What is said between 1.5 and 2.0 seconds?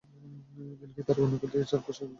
ঘিরে চারপাশ আজ বেশ